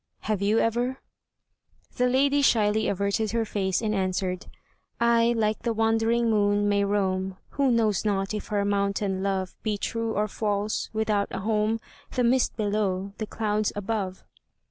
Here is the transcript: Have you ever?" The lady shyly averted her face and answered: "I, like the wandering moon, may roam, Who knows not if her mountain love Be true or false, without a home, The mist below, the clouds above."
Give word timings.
Have 0.21 0.41
you 0.41 0.57
ever?" 0.57 0.97
The 1.97 2.07
lady 2.07 2.41
shyly 2.41 2.87
averted 2.87 3.29
her 3.33 3.45
face 3.45 3.83
and 3.83 3.93
answered: 3.93 4.47
"I, 4.99 5.33
like 5.37 5.59
the 5.61 5.73
wandering 5.73 6.27
moon, 6.27 6.67
may 6.67 6.83
roam, 6.83 7.37
Who 7.49 7.69
knows 7.69 8.03
not 8.03 8.33
if 8.33 8.47
her 8.47 8.65
mountain 8.65 9.21
love 9.21 9.55
Be 9.61 9.77
true 9.77 10.15
or 10.15 10.27
false, 10.27 10.89
without 10.91 11.27
a 11.29 11.41
home, 11.41 11.79
The 12.13 12.23
mist 12.23 12.57
below, 12.57 13.13
the 13.19 13.27
clouds 13.27 13.71
above." 13.75 14.23